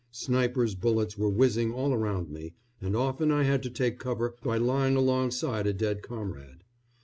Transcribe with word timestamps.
Snipers' 0.09 0.73
bullets 0.73 1.15
were 1.15 1.29
whizzing 1.29 1.71
all 1.71 1.93
around 1.93 2.31
me, 2.31 2.55
and 2.81 2.95
often 2.95 3.29
I 3.31 3.43
had 3.43 3.61
to 3.61 3.69
take 3.69 3.99
cover 3.99 4.35
by 4.41 4.57
lying 4.57 4.95
alongside 4.95 5.67
a 5.67 5.73
dead 5.73 6.01
comrade. 6.01 6.63